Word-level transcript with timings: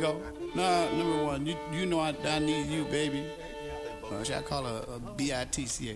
go. 0.00 0.20
Nah, 0.54 0.90
number 0.92 1.24
one, 1.24 1.46
you 1.46 1.56
you 1.72 1.86
know 1.86 2.00
I, 2.00 2.14
I 2.24 2.38
need 2.38 2.66
you, 2.66 2.84
baby. 2.84 3.24
Uh, 4.10 4.24
I 4.34 4.42
call 4.42 4.64
her 4.64 4.84
a 4.94 4.98
B 5.16 5.32
I 5.34 5.44
T 5.44 5.66
C 5.66 5.90
A? 5.90 5.94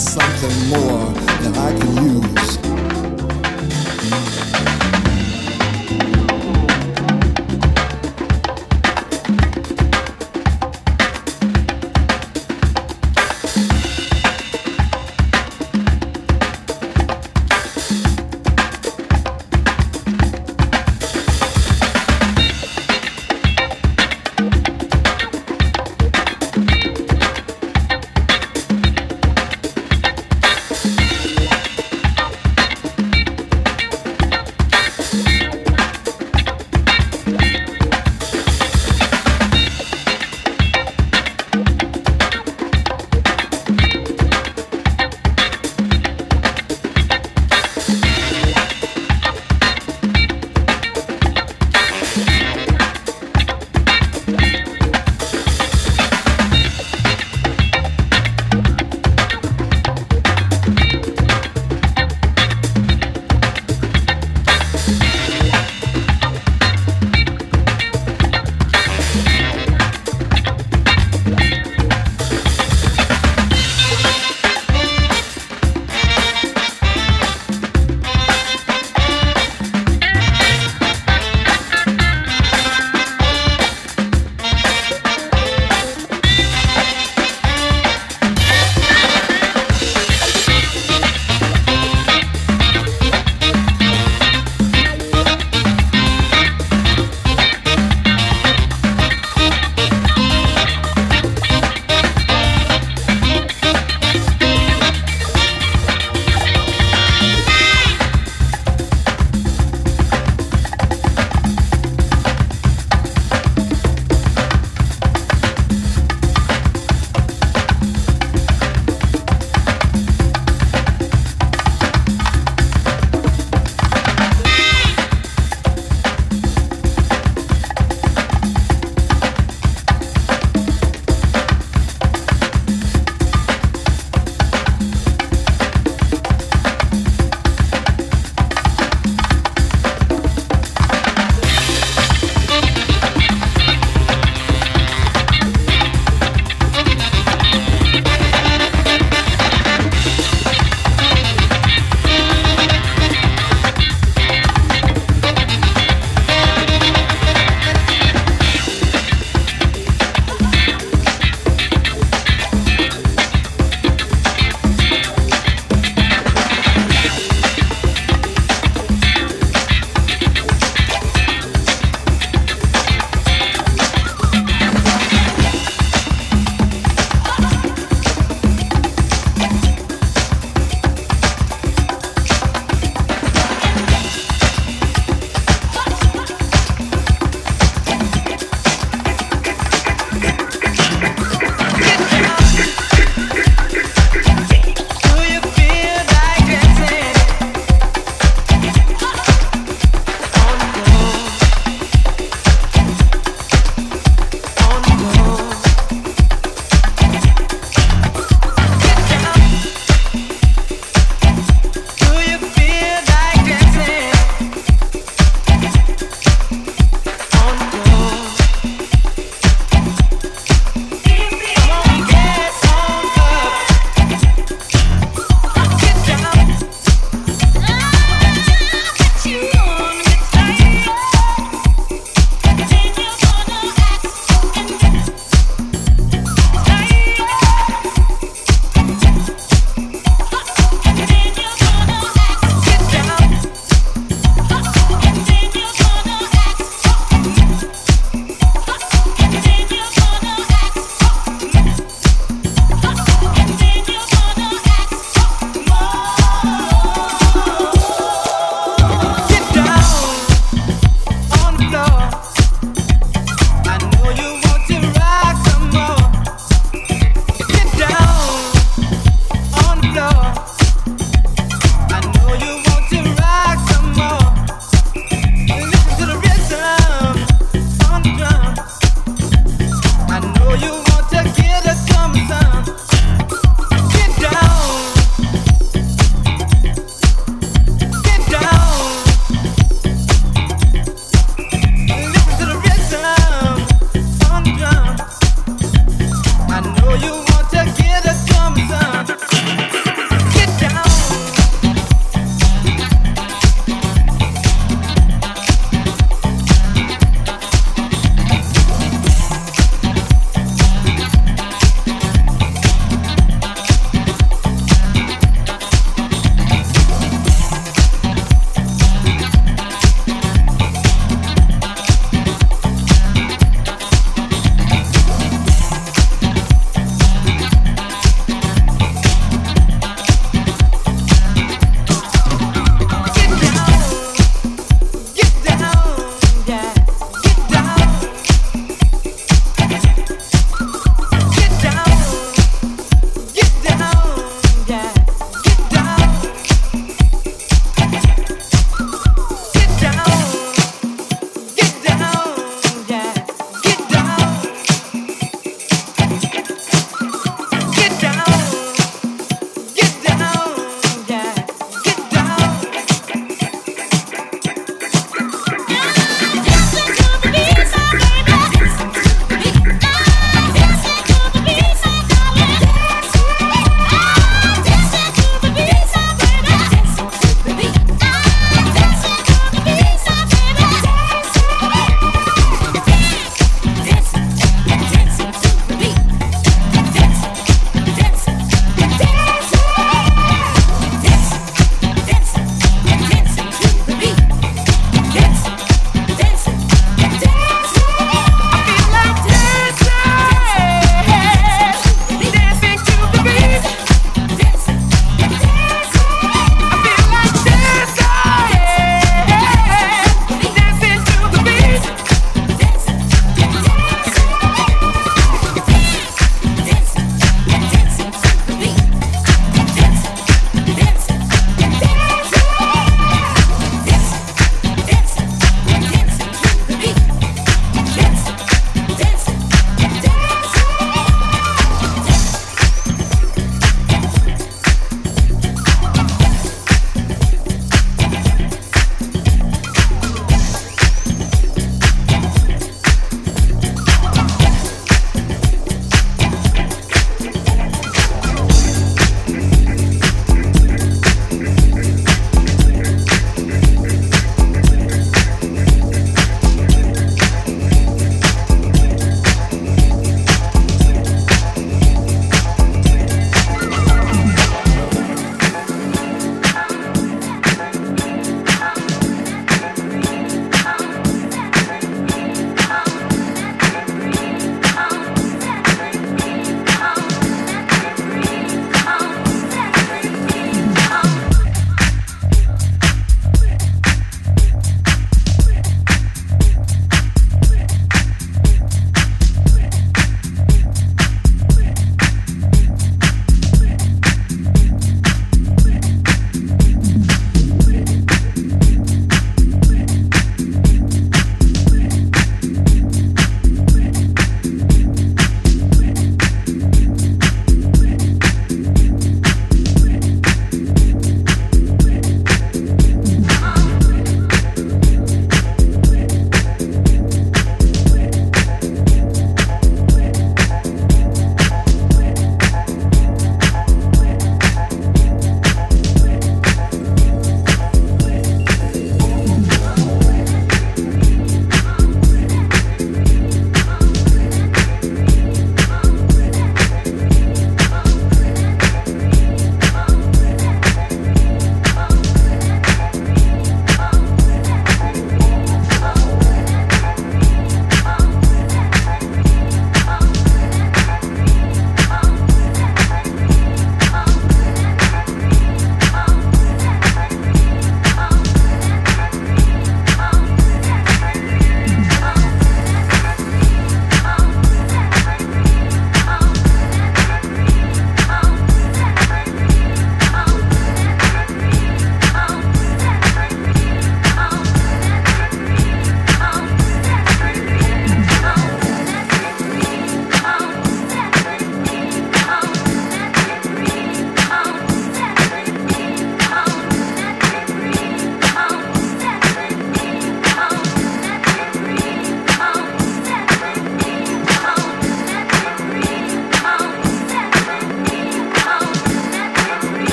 something 0.00 0.68
more 0.70 1.12
than 1.42 1.54
I 1.56 1.78
can 1.78 2.22
use. 2.22 2.49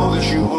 Know 0.00 0.14
that 0.14 0.32
you 0.32 0.49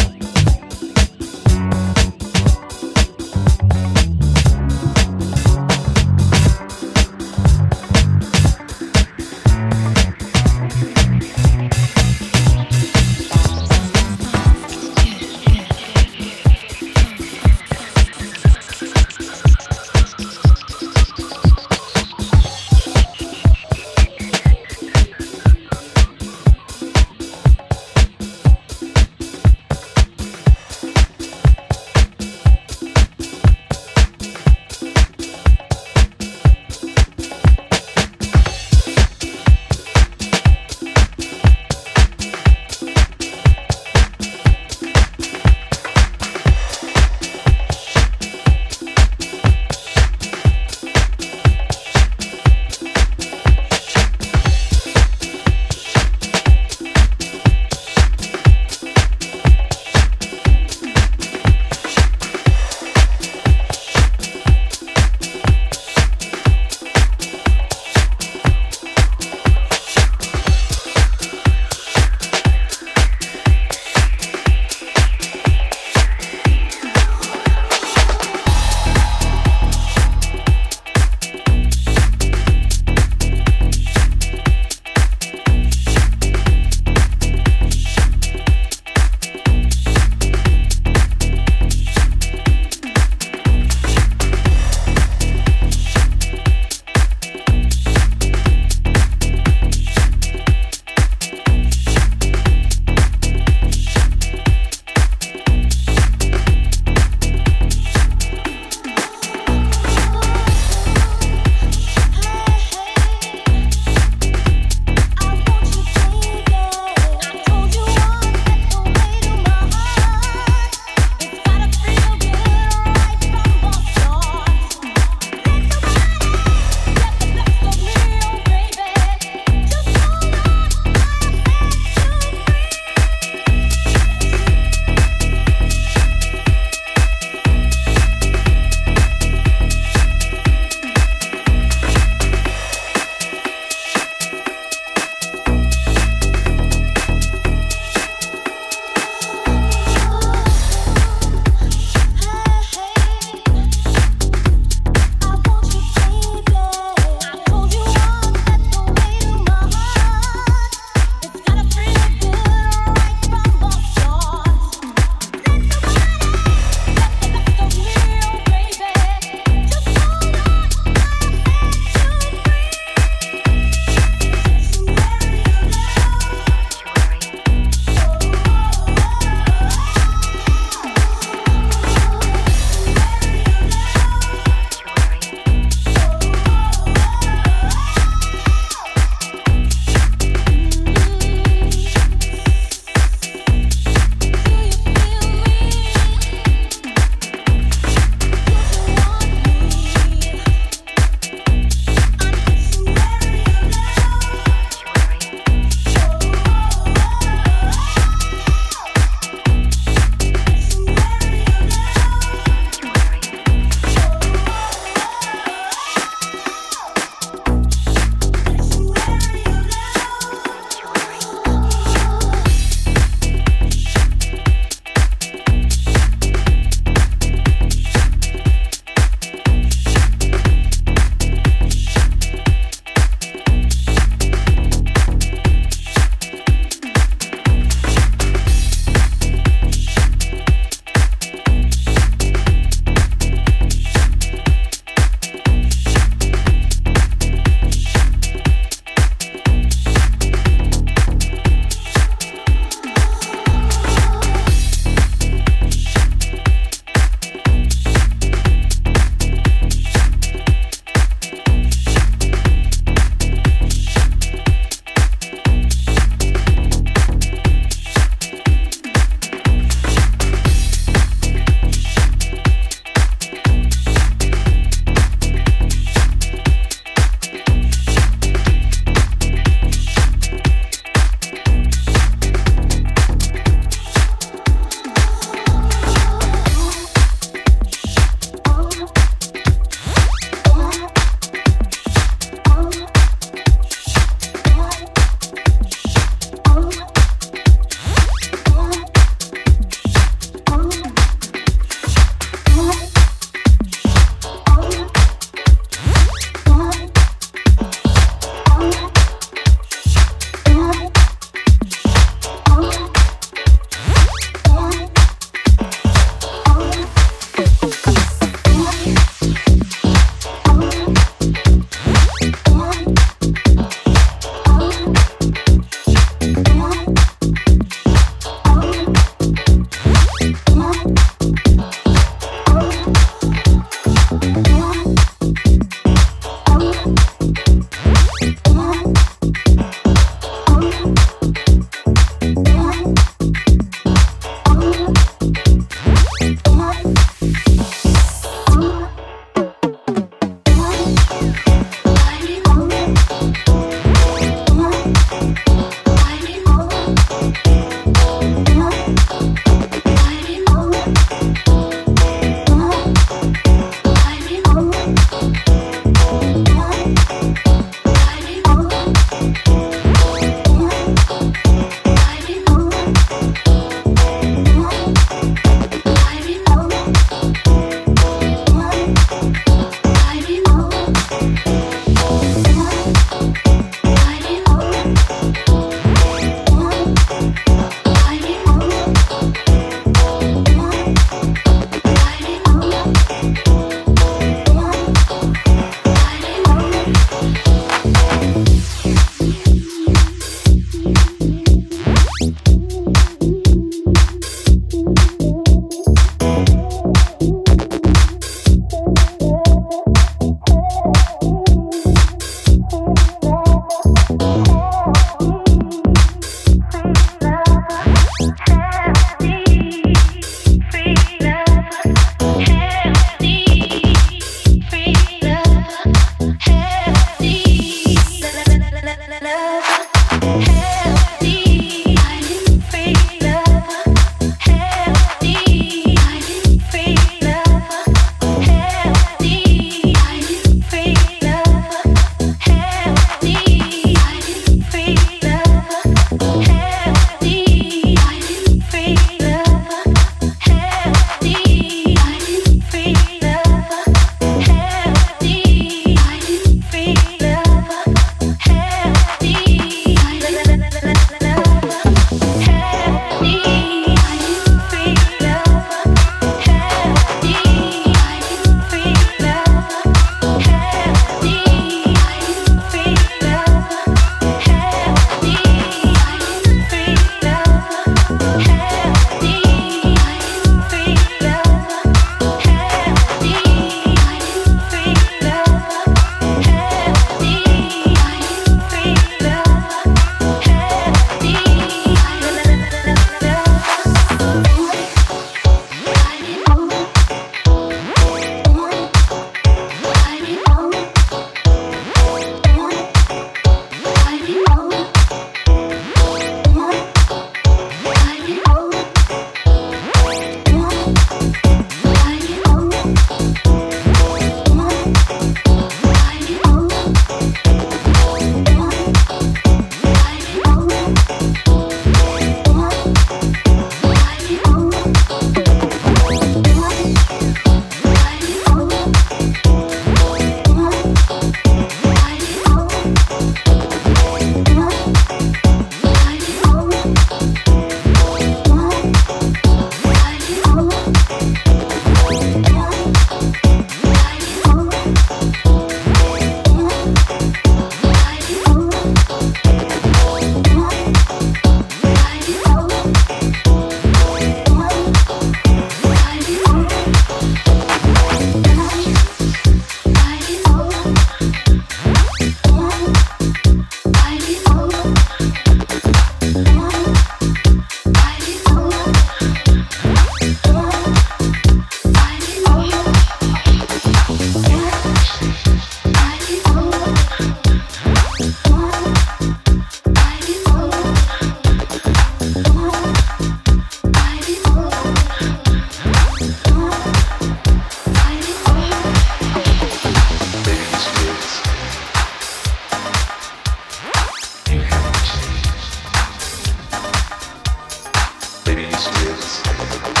Deus. 598.89 600.00